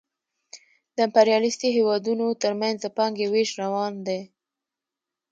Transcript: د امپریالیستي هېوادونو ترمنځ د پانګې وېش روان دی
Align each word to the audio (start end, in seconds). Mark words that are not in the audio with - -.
د 0.95 0.97
امپریالیستي 1.07 1.69
هېوادونو 1.77 2.25
ترمنځ 2.43 2.75
د 2.81 2.85
پانګې 2.97 3.27
وېش 3.33 3.49
روان 3.61 3.93
دی 4.07 4.21